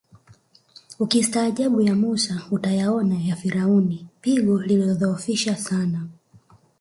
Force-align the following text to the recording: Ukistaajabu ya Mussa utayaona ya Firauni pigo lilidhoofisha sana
Ukistaajabu 0.99 1.81
ya 1.81 1.95
Mussa 1.95 2.41
utayaona 2.51 3.15
ya 3.21 3.35
Firauni 3.35 4.07
pigo 4.21 4.61
lilidhoofisha 4.61 5.55
sana 5.57 6.07